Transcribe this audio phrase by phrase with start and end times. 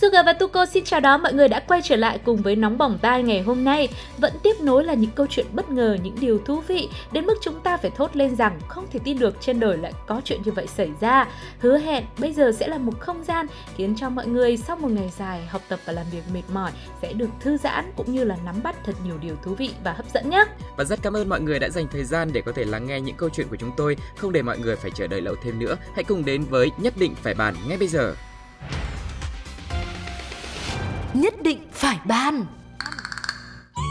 [0.00, 2.78] Suga và Tuko xin chào đón mọi người đã quay trở lại cùng với Nóng
[2.78, 3.88] Bỏng Tai ngày hôm nay.
[4.18, 7.34] Vẫn tiếp nối là những câu chuyện bất ngờ, những điều thú vị, đến mức
[7.40, 10.40] chúng ta phải thốt lên rằng không thể tin được trên đời lại có chuyện
[10.44, 11.28] như vậy xảy ra.
[11.58, 14.90] Hứa hẹn bây giờ sẽ là một không gian khiến cho mọi người sau một
[14.90, 16.70] ngày dài học tập và làm việc mệt mỏi
[17.02, 19.92] sẽ được thư giãn cũng như là nắm bắt thật nhiều điều thú vị và
[19.92, 20.44] hấp dẫn nhé.
[20.76, 23.00] Và rất cảm ơn mọi người đã dành thời gian để có thể lắng nghe
[23.00, 25.58] những câu chuyện của chúng tôi, không để mọi người phải chờ đợi lâu thêm
[25.58, 25.76] nữa.
[25.94, 28.14] Hãy cùng đến với Nhất định phải bàn ngay bây giờ
[31.14, 32.44] nhất định phải ban.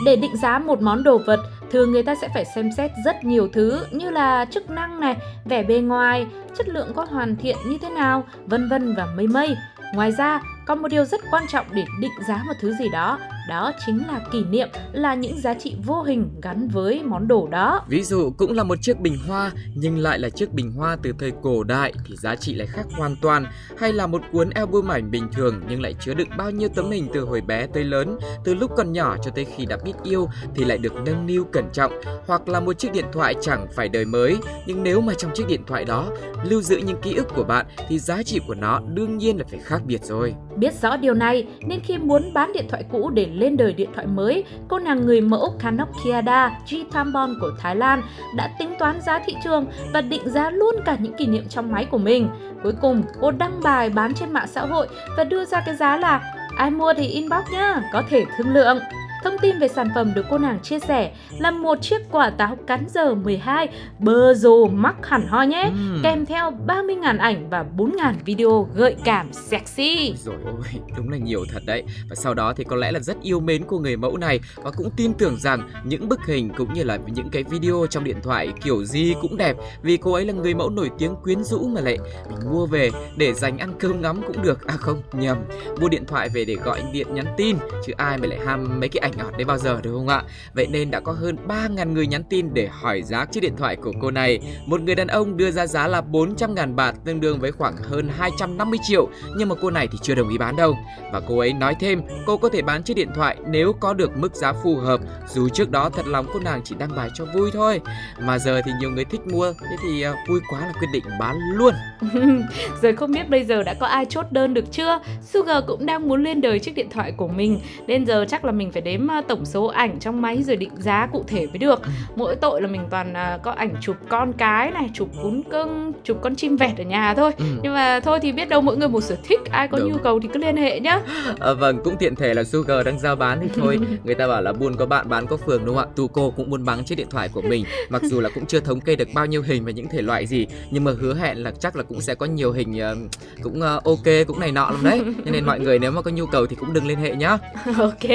[0.06, 1.40] Để định giá một món đồ vật,
[1.72, 5.16] thường người ta sẽ phải xem xét rất nhiều thứ như là chức năng này,
[5.46, 9.28] vẻ bề ngoài, chất lượng có hoàn thiện như thế nào, vân vân và mây
[9.28, 9.56] mây.
[9.94, 13.20] Ngoài ra, còn một điều rất quan trọng để định giá một thứ gì đó,
[13.50, 17.48] đó chính là kỷ niệm, là những giá trị vô hình gắn với món đồ
[17.48, 17.86] đó.
[17.88, 21.14] Ví dụ cũng là một chiếc bình hoa nhưng lại là chiếc bình hoa từ
[21.20, 23.46] thời cổ đại thì giá trị lại khác hoàn toàn,
[23.78, 26.92] hay là một cuốn album ảnh bình thường nhưng lại chứa đựng bao nhiêu tấm
[26.92, 29.94] hình từ hồi bé tới lớn, từ lúc còn nhỏ cho tới khi đã biết
[30.04, 31.92] yêu thì lại được nâng niu cẩn trọng,
[32.28, 35.48] hoặc là một chiếc điện thoại chẳng phải đời mới, nhưng nếu mà trong chiếc
[35.48, 36.10] điện thoại đó
[36.44, 39.46] lưu giữ những ký ức của bạn thì giá trị của nó đương nhiên là
[39.50, 40.36] phải khác biệt rồi.
[40.58, 43.90] Biết rõ điều này nên khi muốn bán điện thoại cũ để lên đời điện
[43.96, 48.02] thoại mới, cô nàng người mẫu Kanok Kiada G Tambon của Thái Lan
[48.36, 51.72] đã tính toán giá thị trường và định giá luôn cả những kỷ niệm trong
[51.72, 52.30] máy của mình.
[52.64, 55.98] Cuối cùng, cô đăng bài bán trên mạng xã hội và đưa ra cái giá
[55.98, 56.22] là
[56.58, 58.80] ai mua thì inbox nhá, có thể thương lượng.
[59.24, 62.58] Thông tin về sản phẩm được cô nàng chia sẻ là một chiếc quả táo
[62.68, 63.68] cắn giờ 12
[64.00, 66.02] bơ rồ mắc hẳn hoi nhé, uhm.
[66.04, 70.14] kèm theo 30.000 ảnh và 4.000 video gợi cảm sexy.
[70.18, 71.84] Rồi ôi, đúng là nhiều thật đấy.
[72.10, 74.72] Và sau đó thì có lẽ là rất yêu mến cô người mẫu này và
[74.72, 78.18] cũng tin tưởng rằng những bức hình cũng như là những cái video trong điện
[78.24, 81.68] thoại kiểu gì cũng đẹp vì cô ấy là người mẫu nổi tiếng quyến rũ
[81.68, 81.98] mà lại
[82.30, 84.68] mình mua về để dành ăn cơm ngắm cũng được.
[84.68, 85.38] À không, nhầm,
[85.82, 88.90] mua điện thoại về để gọi điện nhắn tin chứ ai mà lại ham mấy
[88.90, 90.24] cái ảnh ngọt đến bao giờ đúng không ạ?
[90.54, 93.76] Vậy nên đã có hơn 3.000 người nhắn tin để hỏi giá chiếc điện thoại
[93.76, 94.40] của cô này.
[94.66, 98.10] Một người đàn ông đưa ra giá là 400.000 bạt, tương đương với khoảng hơn
[98.18, 100.78] 250 triệu nhưng mà cô này thì chưa đồng ý bán đâu.
[101.12, 104.18] Và cô ấy nói thêm, cô có thể bán chiếc điện thoại nếu có được
[104.18, 107.26] mức giá phù hợp dù trước đó thật lòng cô nàng chỉ đăng bài cho
[107.26, 107.82] vui thôi.
[108.20, 111.04] Mà giờ thì nhiều người thích mua, thế thì à, vui quá là quyết định
[111.20, 111.74] bán luôn.
[112.82, 115.00] Rồi không biết bây giờ đã có ai chốt đơn được chưa?
[115.22, 118.52] Sugar cũng đang muốn lên đời chiếc điện thoại của mình nên giờ chắc là
[118.52, 121.58] mình phải đếm uh, tổng số ảnh trong máy rồi định giá cụ thể mới
[121.58, 121.82] được.
[122.16, 125.94] Mỗi tội là mình toàn uh, có ảnh chụp con cái này chụp cún cưng
[126.04, 127.32] chụp con chim vẹt ở nhà thôi.
[127.38, 127.46] Ừ.
[127.64, 129.92] nhưng mà thôi thì biết đâu mỗi người một sở thích ai có Đúng.
[129.92, 131.00] nhu cầu thì cứ liên hệ nhá.
[131.40, 133.80] À, vâng cũng tiện thể là Sugar đang giao bán thì thôi.
[134.04, 135.94] Người ta bảo là buôn có bạn bán có phường đúng không ạ?
[135.96, 137.66] Tu cô cũng muốn bán chiếc điện thoại của mình.
[137.90, 140.26] Mặc dù là cũng chưa thống kê được bao nhiêu hình và những thể loại
[140.28, 143.12] gì nhưng mà hứa hẹn là chắc là cũng sẽ có nhiều hình uh,
[143.44, 145.02] cũng uh, ok cũng này nọ lắm đấy.
[145.26, 147.38] Cho nên mọi người nếu mà có nhu cầu thì cũng đừng liên hệ nhá.
[147.78, 148.10] Ok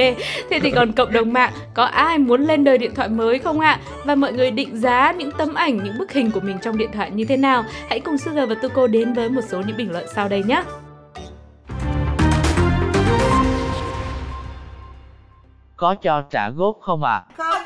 [0.50, 3.60] thế thì còn cộng đồng mạng có ai muốn lên đời điện thoại mới không
[3.60, 3.80] ạ?
[4.04, 6.90] Và mọi người định giá những tấm ảnh, những bức hình của mình trong điện
[6.92, 7.64] thoại như thế nào?
[7.88, 10.62] Hãy cùng Sugar và Tuko đến với một số những bình luận sau đây nhé.
[15.76, 17.24] Có cho trả góp không ạ?
[17.28, 17.34] À?
[17.36, 17.62] Không.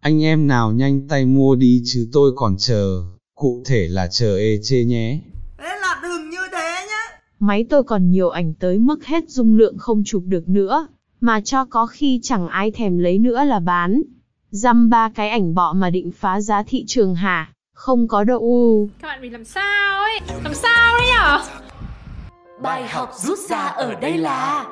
[0.00, 3.02] Anh em nào nhanh tay mua đi chứ tôi còn chờ.
[3.34, 5.18] Cụ thể là chờ ê chê nhé.
[5.58, 7.18] Thế là đừng như thế nhé.
[7.38, 10.88] Máy tôi còn nhiều ảnh tới mức hết dung lượng không chụp được nữa
[11.22, 14.02] mà cho có khi chẳng ai thèm lấy nữa là bán.
[14.50, 17.52] Dăm ba cái ảnh bọ mà định phá giá thị trường hả?
[17.74, 18.88] Không có đâu u.
[19.02, 20.18] Các bạn mình làm sao ấy?
[20.44, 21.40] Làm sao đấy nhở?
[22.62, 24.66] Bài học rút ra ở đây là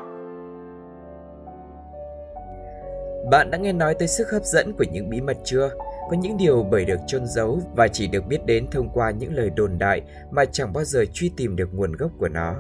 [3.31, 5.71] Bạn đã nghe nói tới sức hấp dẫn của những bí mật chưa?
[6.11, 9.35] Có những điều bởi được chôn giấu và chỉ được biết đến thông qua những
[9.35, 12.55] lời đồn đại mà chẳng bao giờ truy tìm được nguồn gốc của nó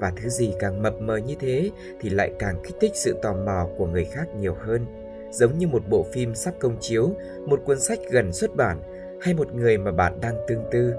[0.00, 3.34] và thứ gì càng mập mờ như thế thì lại càng kích thích sự tò
[3.34, 4.86] mò của người khác nhiều hơn.
[5.30, 7.10] Giống như một bộ phim sắp công chiếu,
[7.46, 8.80] một cuốn sách gần xuất bản,
[9.20, 10.92] hay một người mà bạn đang tương tư.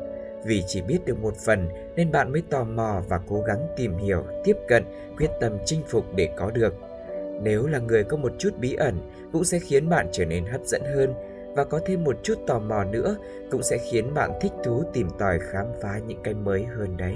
[0.45, 3.97] Vì chỉ biết được một phần nên bạn mới tò mò và cố gắng tìm
[3.97, 4.83] hiểu, tiếp cận,
[5.17, 6.73] quyết tâm chinh phục để có được.
[7.41, 8.97] Nếu là người có một chút bí ẩn,
[9.31, 11.13] cũng sẽ khiến bạn trở nên hấp dẫn hơn.
[11.55, 13.15] Và có thêm một chút tò mò nữa,
[13.51, 17.15] cũng sẽ khiến bạn thích thú tìm tòi khám phá những cái mới hơn đấy.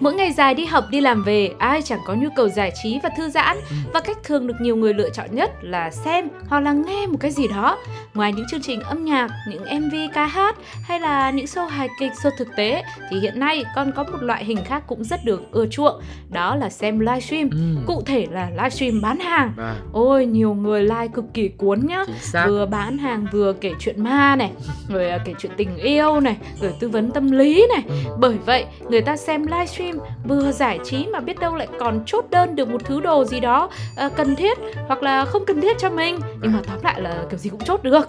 [0.00, 2.98] Mỗi ngày dài đi học đi làm về, ai chẳng có nhu cầu giải trí
[3.02, 3.76] và thư giãn Ừ.
[3.94, 7.16] và cách thường được nhiều người lựa chọn nhất là xem hoặc là nghe một
[7.20, 7.78] cái gì đó.
[8.14, 11.88] Ngoài những chương trình âm nhạc, những MV ca hát hay là những show hài
[12.00, 15.24] kịch, show thực tế thì hiện nay còn có một loại hình khác cũng rất
[15.24, 16.00] được ưa chuộng,
[16.30, 17.50] đó là xem livestream.
[17.50, 17.58] Ừ.
[17.86, 19.52] Cụ thể là livestream bán hàng.
[19.56, 22.04] Và Ôi nhiều người like cực kỳ cuốn nhá.
[22.46, 24.50] Vừa bán hàng vừa kể chuyện ma này
[24.88, 27.94] Rồi à, kể chuyện tình yêu này Rồi tư vấn tâm lý này Ừ.
[28.18, 29.89] Bởi vậy người ta xem livestream
[30.24, 33.40] Vừa giải trí mà biết đâu lại còn chốt đơn được một thứ đồ gì
[33.40, 33.70] đó
[34.06, 37.24] uh, Cần thiết hoặc là không cần thiết cho mình Nhưng mà tóm lại là
[37.30, 38.06] kiểu gì cũng chốt được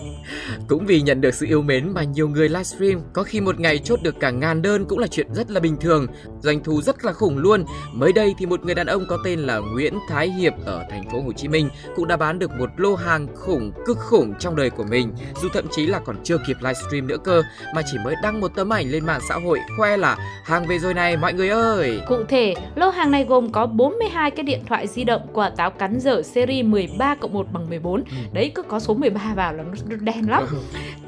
[0.68, 3.78] Cũng vì nhận được sự yêu mến mà nhiều người livestream có khi một ngày
[3.78, 6.08] chốt được cả ngàn đơn cũng là chuyện rất là bình thường.
[6.42, 7.66] Doanh thu rất là khủng luôn.
[7.94, 11.10] Mới đây thì một người đàn ông có tên là Nguyễn Thái Hiệp ở thành
[11.10, 14.56] phố Hồ Chí Minh cũng đã bán được một lô hàng khủng cực khủng trong
[14.56, 15.14] đời của mình.
[15.42, 17.42] Dù thậm chí là còn chưa kịp livestream nữa cơ
[17.76, 20.80] mà chỉ mới đăng một tấm ảnh lên mạng xã hội khoe là hàng về
[20.80, 22.02] rồi này mọi người ơi.
[22.08, 25.72] Cụ thể, lô hàng này gồm có 42 cái điện thoại di động quả táo
[25.72, 28.04] cắn dở series 13 cộng 1 bằng 14
[28.34, 30.48] Đấy cứ có số 13 vào là nó đen lắm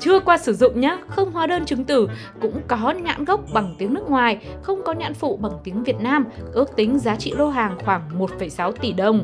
[0.03, 2.09] chưa qua sử dụng nhá, không hóa đơn chứng từ,
[2.41, 5.99] cũng có nhãn gốc bằng tiếng nước ngoài, không có nhãn phụ bằng tiếng Việt
[5.99, 9.21] Nam, ước tính giá trị lô hàng khoảng 1,6 tỷ đồng.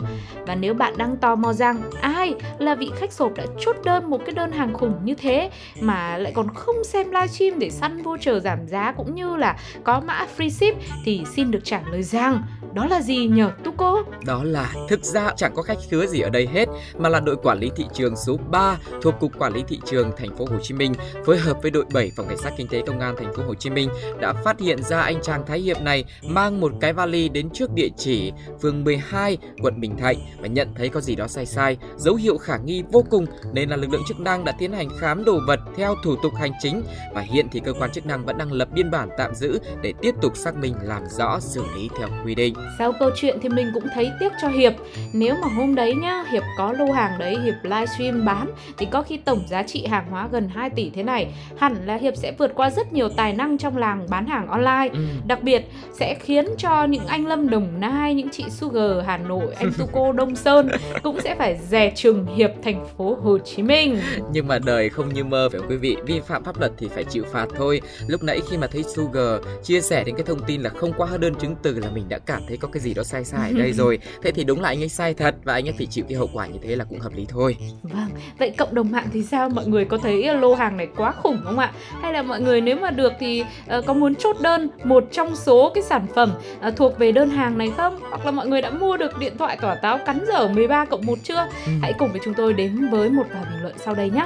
[0.47, 4.09] Và nếu bạn đang tò mò rằng ai là vị khách sộp đã chốt đơn
[4.09, 5.49] một cái đơn hàng khủng như thế
[5.79, 9.99] mà lại còn không xem livestream để săn voucher giảm giá cũng như là có
[9.99, 12.43] mã free ship thì xin được trả lời rằng
[12.79, 14.03] đó là gì nhờ Tuco?
[14.25, 16.65] Đó là thực ra chẳng có khách khứa gì ở đây hết
[16.97, 20.11] mà là đội quản lý thị trường số 3 thuộc cục quản lý thị trường
[20.17, 20.93] thành phố Hồ Chí Minh
[21.25, 23.55] phối hợp với đội 7 phòng cảnh sát kinh tế công an thành phố Hồ
[23.55, 23.89] Chí Minh
[24.19, 27.73] đã phát hiện ra anh chàng Thái Hiệp này mang một cái vali đến trước
[27.73, 28.31] địa chỉ
[28.61, 32.37] phường 12 quận Bình Thạnh và nhận thấy có gì đó sai sai, dấu hiệu
[32.37, 35.39] khả nghi vô cùng nên là lực lượng chức năng đã tiến hành khám đồ
[35.47, 36.83] vật theo thủ tục hành chính
[37.13, 39.93] và hiện thì cơ quan chức năng vẫn đang lập biên bản tạm giữ để
[40.01, 42.53] tiếp tục xác minh làm rõ xử lý theo quy định.
[42.77, 44.73] Sau câu chuyện thì mình cũng thấy tiếc cho Hiệp.
[45.13, 49.01] Nếu mà hôm đấy nhá, Hiệp có lô hàng đấy, Hiệp livestream bán Thì có
[49.01, 51.27] khi tổng giá trị hàng hóa gần 2 tỷ thế này
[51.57, 54.89] Hẳn là Hiệp sẽ vượt qua rất nhiều tài năng trong làng bán hàng online.
[54.93, 54.99] Ừ.
[55.27, 59.53] Đặc biệt sẽ khiến cho những anh Lâm Đồng Nai, những chị Sugar Hà Nội,
[59.57, 60.69] anh Tuco Đông Sơn
[61.03, 63.99] Cũng sẽ phải dè chừng Hiệp thành phố Hồ Chí Minh.
[64.31, 65.97] Nhưng mà đời không như mơ phải không quý vị?
[66.05, 67.81] Vi phạm pháp luật thì phải chịu phạt thôi.
[68.07, 71.07] Lúc nãy khi mà thấy Sugar chia sẻ đến cái thông tin là không qua
[71.07, 73.51] hóa đơn chứng từ là mình đã cảm thấy có cái gì đó sai sai
[73.51, 75.85] ở đây rồi Thế thì đúng là anh ấy sai thật Và anh ấy phải
[75.85, 78.09] chịu cái hậu quả như thế là cũng hợp lý thôi Vâng,
[78.39, 79.49] vậy cộng đồng mạng thì sao?
[79.49, 81.71] Mọi người có thấy lô hàng này quá khủng không ạ?
[82.01, 85.35] Hay là mọi người nếu mà được thì ờ, có muốn chốt đơn một trong
[85.35, 86.31] số cái sản phẩm
[86.61, 87.99] ờ, thuộc về đơn hàng này không?
[88.09, 91.05] Hoặc là mọi người đã mua được điện thoại tỏa táo cắn dở 13 cộng
[91.05, 91.47] 1 chưa?
[91.65, 91.71] Ừ.
[91.81, 94.25] Hãy cùng với chúng tôi đến với một vài bình luận sau đây nhé.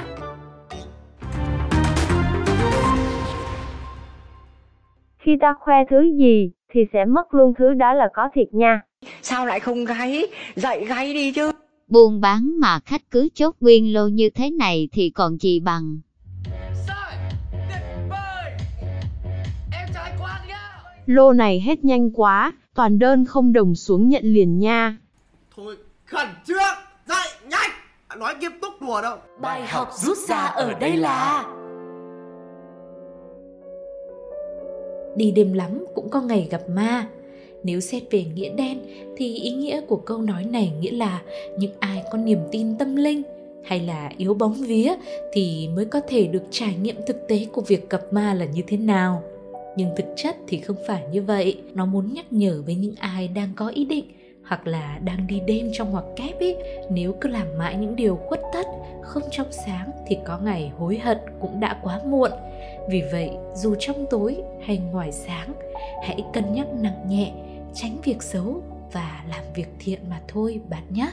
[5.18, 8.80] Khi ta khoe thứ gì thì sẽ mất luôn thứ đó là có thiệt nha.
[9.22, 10.26] Sao lại không gáy?
[10.56, 11.52] Dậy gáy đi chứ.
[11.88, 15.98] Buôn bán mà khách cứ chốt nguyên lô như thế này thì còn gì bằng.
[21.06, 24.96] Lô này hết nhanh quá, toàn đơn không đồng xuống nhận liền nha.
[25.56, 26.74] Thôi khẩn trương,
[27.06, 27.70] dậy nhanh.
[28.18, 29.18] Nói nghiêm túc đùa đâu.
[29.40, 31.44] Bài học rút ra ở đây là
[35.16, 37.06] Đi đêm lắm cũng có ngày gặp ma
[37.62, 38.78] Nếu xét về nghĩa đen
[39.16, 41.22] thì ý nghĩa của câu nói này nghĩa là
[41.58, 43.22] những ai có niềm tin tâm linh
[43.64, 44.94] hay là yếu bóng vía
[45.32, 48.62] thì mới có thể được trải nghiệm thực tế của việc gặp ma là như
[48.66, 49.22] thế nào.
[49.76, 53.28] Nhưng thực chất thì không phải như vậy, nó muốn nhắc nhở với những ai
[53.28, 54.04] đang có ý định
[54.44, 56.56] hoặc là đang đi đêm trong hoặc kép ấy,
[56.90, 58.66] nếu cứ làm mãi những điều khuất tất,
[59.02, 62.30] không trong sáng thì có ngày hối hận cũng đã quá muộn.
[62.88, 64.36] Vì vậy, dù trong tối
[64.66, 65.52] hay ngoài sáng,
[66.02, 67.32] hãy cân nhắc nặng nhẹ,
[67.74, 68.62] tránh việc xấu
[68.92, 71.10] và làm việc thiện mà thôi bạn nhé.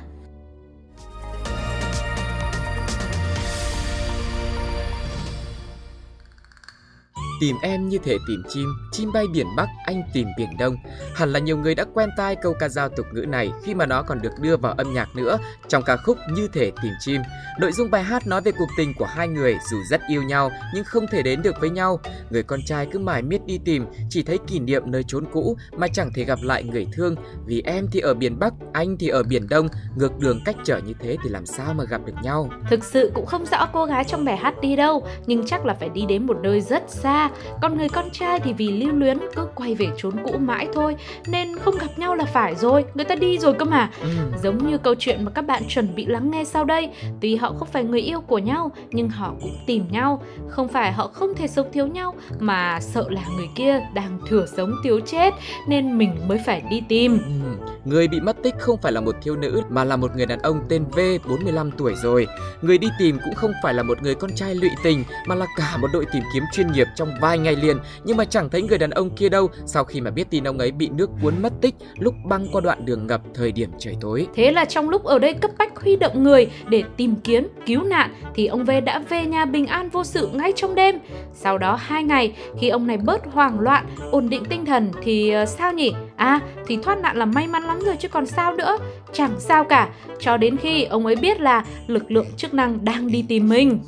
[7.41, 10.75] Tìm em như thể tìm chim, chim bay biển Bắc, anh tìm biển Đông.
[11.15, 13.86] Hẳn là nhiều người đã quen tai câu ca dao tục ngữ này khi mà
[13.86, 17.21] nó còn được đưa vào âm nhạc nữa trong ca khúc Như thể tìm chim.
[17.60, 20.51] Nội dung bài hát nói về cuộc tình của hai người dù rất yêu nhau
[20.74, 22.00] nhưng không thể đến được với nhau.
[22.29, 25.57] Người con trai cứ mải miết đi tìm, chỉ thấy kỷ niệm nơi chốn cũ
[25.77, 27.15] mà chẳng thể gặp lại người thương.
[27.45, 30.77] Vì em thì ở biển Bắc, anh thì ở biển Đông, ngược đường cách trở
[30.77, 32.50] như thế thì làm sao mà gặp được nhau.
[32.69, 35.74] Thực sự cũng không rõ cô gái trong bài hát đi đâu, nhưng chắc là
[35.74, 37.31] phải đi đến một nơi rất xa
[37.62, 40.96] còn người con trai thì vì lưu luyến cứ quay về chốn cũ mãi thôi
[41.28, 44.08] Nên không gặp nhau là phải rồi, người ta đi rồi cơ mà Ừ.
[44.44, 46.90] Giống như câu chuyện mà các bạn chuẩn bị lắng nghe sau đây
[47.22, 50.92] Tuy họ không phải người yêu của nhau Nhưng họ cũng tìm nhau Không phải
[50.92, 55.00] họ không thể sống thiếu nhau Mà sợ là người kia đang thừa sống thiếu
[55.00, 55.34] chết
[55.68, 57.71] Nên mình mới phải đi tìm Ừ.
[57.86, 60.40] Người bị mất tích không phải là một thiếu nữ mà là một người đàn
[60.40, 62.28] ông tên V 45 tuổi rồi.
[62.62, 65.46] Người đi tìm cũng không phải là một người con trai lụy tình mà là
[65.58, 68.62] cả một đội tìm kiếm chuyên nghiệp trong vài ngày liền nhưng mà chẳng thấy
[68.62, 71.42] người đàn ông kia đâu sau khi mà biết tin ông ấy bị nước cuốn
[71.42, 74.28] mất tích lúc băng qua đoạn đường ngập thời điểm trời tối.
[74.36, 77.84] Thế là trong lúc ở đây cấp bách huy động người để tìm kiếm, cứu
[77.84, 80.96] nạn thì ông V đã về nhà bình an vô sự ngay trong đêm.
[81.34, 85.30] Sau đó hai ngày khi ông này bớt hoảng loạn, ổn định tinh thần thì
[85.30, 85.94] ờ, sao nhỉ?
[86.22, 88.78] À thì thoát nạn là may mắn lắm rồi chứ còn sao nữa.
[89.13, 93.08] Chẳng sao cả, cho đến khi ông ấy biết là lực lượng chức năng đang
[93.08, 93.80] đi tìm mình.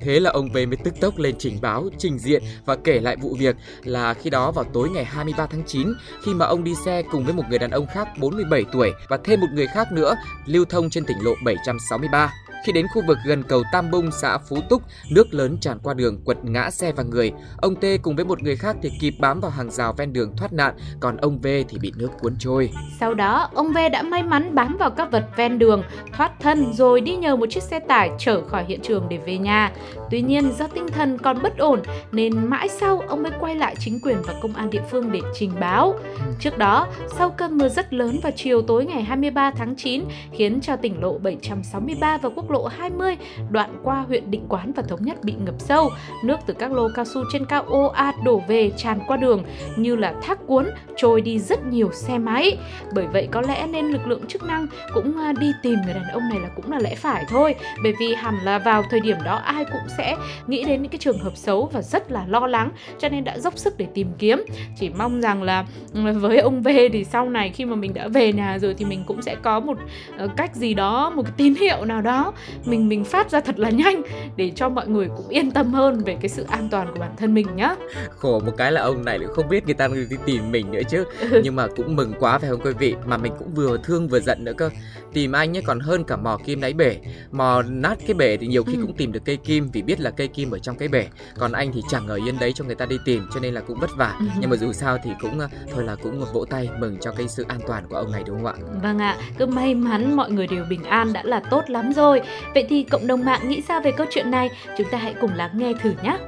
[0.00, 3.16] Thế là ông về mới tức tốc lên trình báo, trình diện và kể lại
[3.16, 5.88] vụ việc là khi đó vào tối ngày 23 tháng 9
[6.22, 9.18] khi mà ông đi xe cùng với một người đàn ông khác 47 tuổi và
[9.24, 10.14] thêm một người khác nữa
[10.46, 12.32] lưu thông trên tỉnh lộ 763.
[12.64, 15.94] Khi đến khu vực gần cầu Tam Bung, xã Phú Túc, nước lớn tràn qua
[15.94, 17.32] đường quật ngã xe và người.
[17.56, 20.36] Ông T cùng với một người khác thì kịp bám vào hàng rào ven đường
[20.36, 22.70] thoát nạn, còn ông V thì bị nước cuốn trôi.
[23.00, 26.72] Sau đó, ông V đã may mắn bám vào các vật ven đường, thoát thân
[26.72, 29.72] rồi đi nhờ một chiếc xe tải chở khỏi hiện trường để về nhà.
[30.10, 33.74] Tuy nhiên, do tinh thần còn bất ổn nên mãi sau ông mới quay lại
[33.78, 35.94] chính quyền và công an địa phương để trình báo.
[36.40, 36.86] Trước đó,
[37.16, 41.00] sau cơn mưa rất lớn vào chiều tối ngày 23 tháng 9 khiến cho tỉnh
[41.00, 43.16] lộ 763 và quốc lộ 20
[43.50, 45.90] đoạn qua huyện Định Quán và Thống Nhất bị ngập sâu.
[46.24, 49.44] Nước từ các lô cao su trên cao ô ạt đổ về tràn qua đường
[49.76, 52.58] như là thác cuốn trôi đi rất nhiều xe máy.
[52.94, 56.08] Bởi vậy có lẽ nên lực lượng chức năng cũng à, đi tìm người đàn
[56.12, 57.54] ông này là cũng là lẽ phải thôi.
[57.82, 60.98] Bởi vì hẳn là vào thời điểm đó ai cũng sẽ nghĩ đến những cái
[60.98, 64.08] trường hợp xấu và rất là lo lắng cho nên đã dốc sức để tìm
[64.18, 64.44] kiếm.
[64.76, 65.64] Chỉ mong rằng là
[65.94, 68.84] ừ, với ông V thì sau này khi mà mình đã về nhà rồi thì
[68.84, 69.78] mình cũng sẽ có một
[70.16, 72.32] ờ, cách gì đó, một cái tín hiệu nào đó
[72.64, 74.02] mình mình phát ra thật là nhanh
[74.36, 77.16] để cho mọi người cũng yên tâm hơn về cái sự an toàn của bản
[77.16, 77.74] thân mình nhá.
[78.10, 80.80] Khổ một cái là ông này lại không biết người ta đi tìm mình nữa
[80.90, 81.04] chứ
[81.44, 84.20] Nhưng mà cũng mừng quá phải không quý vị Mà mình cũng vừa thương vừa
[84.20, 84.70] giận nữa cơ
[85.12, 86.96] Tìm anh ấy còn hơn cả mò kim đáy bể
[87.32, 88.82] Mò nát cái bể thì nhiều khi Ừ.
[88.82, 91.06] cũng tìm được cây kim Vì biết là cây kim ở trong cái bể
[91.38, 93.60] Còn anh thì chẳng ở yên đấy cho người ta đi tìm Cho nên là
[93.60, 94.26] cũng vất vả Ừ.
[94.40, 95.38] Nhưng mà dù sao thì cũng
[95.74, 98.36] Thôi là cũng vỗ tay mừng cho cái sự an toàn của ông này đúng
[98.36, 101.62] không ạ Vâng ạ, cứ may mắn mọi người đều bình an đã là tốt
[101.68, 102.20] lắm rồi.
[102.54, 104.50] Vậy thì cộng đồng mạng nghĩ sao về câu chuyện này?
[104.78, 106.18] Chúng ta hãy cùng lắng nghe thử nhé.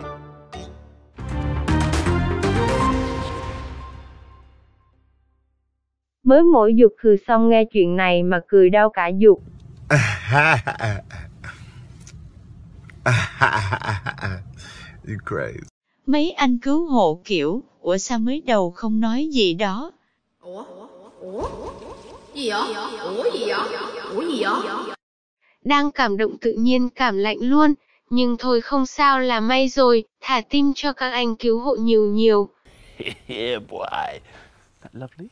[6.23, 9.43] Mới mỗi dục khừ xong nghe chuyện này mà cười đau cả dục.
[16.07, 19.93] Mấy anh cứu hộ kiểu, ủa sao mới đầu không nói gì đó.
[22.35, 22.75] Gì vậy?
[23.05, 23.59] Ủa gì vậy?
[24.15, 24.97] Ủa gì vậy?
[25.65, 27.75] Đang cảm động tự nhiên cảm lạnh luôn,
[28.11, 32.05] nhưng thôi không sao là may rồi, thả tim cho các anh cứu hộ nhiều
[32.05, 32.49] nhiều.
[33.29, 34.19] yeah, boy.
[34.83, 35.29] That lovely.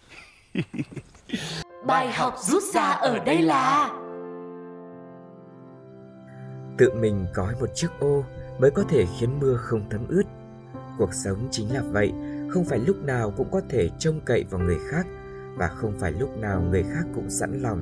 [1.87, 3.91] Bài học rút ra ở đây là
[6.79, 8.25] Tự mình gói một chiếc ô
[8.59, 10.25] mới có thể khiến mưa không thấm ướt.
[10.99, 12.13] Cuộc sống chính là vậy,
[12.49, 15.07] không phải lúc nào cũng có thể trông cậy vào người khác
[15.57, 17.81] và không phải lúc nào người khác cũng sẵn lòng.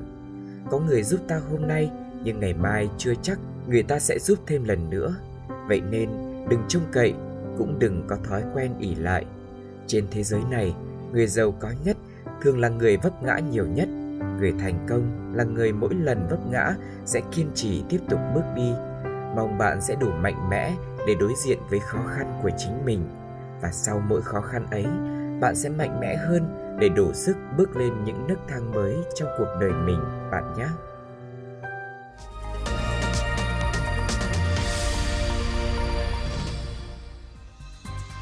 [0.71, 1.91] Có người giúp ta hôm nay
[2.27, 5.15] nhưng ngày mai chưa chắc người ta sẽ giúp thêm lần nữa.
[5.69, 6.09] Vậy nên
[6.49, 7.15] đừng trông cậy,
[7.59, 9.25] cũng đừng có thói quen ỉ lại.
[9.87, 10.75] Trên thế giới này,
[11.13, 11.97] người giàu có nhất
[12.43, 13.89] thường là người vấp ngã nhiều nhất.
[14.39, 18.45] Người thành công là người mỗi lần vấp ngã sẽ kiên trì tiếp tục bước
[18.57, 18.73] đi.
[19.37, 20.75] Mong bạn sẽ đủ mạnh mẽ
[21.07, 23.01] để đối diện với khó khăn của chính mình.
[23.61, 24.87] Và sau mỗi khó khăn ấy,
[25.41, 29.29] bạn sẽ mạnh mẽ hơn để đủ sức bước lên những nấc thang mới trong
[29.39, 30.67] cuộc đời mình bạn nhé.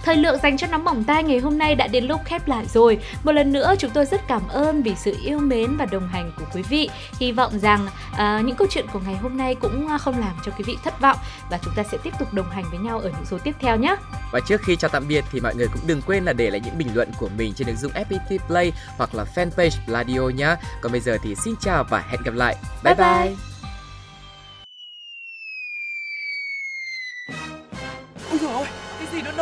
[0.05, 2.67] Thời lượng dành cho nóng bỏng tai ngày hôm nay đã đến lúc khép lại
[2.67, 2.99] rồi.
[3.25, 6.33] Một lần nữa chúng tôi rất cảm ơn vì sự yêu mến và đồng hành
[6.37, 6.91] của quý vị.
[7.21, 10.37] Hy vọng rằng à, những câu chuyện của ngày hôm nay cũng à, không làm
[10.45, 11.17] cho quý vị thất vọng
[11.51, 13.77] và chúng ta sẽ tiếp tục đồng hành với nhau ở những số tiếp theo
[13.77, 13.97] nhé.
[14.33, 16.61] Và trước khi chào tạm biệt thì mọi người cũng đừng quên là để lại
[16.65, 20.57] những bình luận của mình trên ứng dụng FPT Play hoặc là fanpage Pladio nhé.
[20.81, 22.57] Còn bây giờ thì xin chào và hẹn gặp lại.
[22.85, 23.07] Bye bye.
[23.07, 23.27] bye.
[23.29, 23.54] Ôi